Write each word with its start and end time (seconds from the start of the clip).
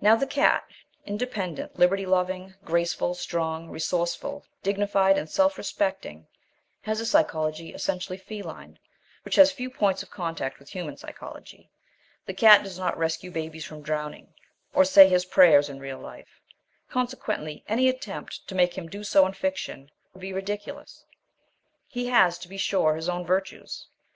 Now 0.00 0.16
the 0.16 0.26
cat, 0.26 0.64
independent, 1.06 1.78
liberty 1.78 2.04
loving, 2.04 2.54
graceful, 2.64 3.14
strong, 3.14 3.70
resourceful, 3.70 4.44
dignified, 4.60 5.16
and 5.16 5.30
self 5.30 5.56
respecting, 5.56 6.26
has 6.80 6.98
a 6.98 7.06
psychology 7.06 7.72
essentially 7.72 8.18
feline, 8.18 8.80
which 9.24 9.36
has 9.36 9.52
few 9.52 9.70
points 9.70 10.02
of 10.02 10.10
contact 10.10 10.58
with 10.58 10.70
human 10.70 10.96
psychology. 10.96 11.70
The 12.26 12.34
cat 12.34 12.64
does 12.64 12.76
not 12.76 12.98
rescue 12.98 13.30
babies 13.30 13.64
from 13.64 13.82
drowning 13.82 14.34
or 14.74 14.84
say 14.84 15.08
his 15.08 15.24
prayers 15.26 15.68
in 15.68 15.78
real 15.78 16.00
life; 16.00 16.40
consequently 16.90 17.62
any 17.68 17.88
attempt 17.88 18.48
to 18.48 18.56
make 18.56 18.76
him 18.76 18.88
do 18.88 19.04
so 19.04 19.24
in 19.26 19.32
fiction 19.32 19.92
would 20.12 20.22
be 20.22 20.32
ridiculous. 20.32 21.04
He 21.86 22.06
has, 22.06 22.36
to 22.38 22.48
be 22.48 22.56
sure, 22.58 22.96
his 22.96 23.08
own 23.08 23.24
virtues. 23.24 23.86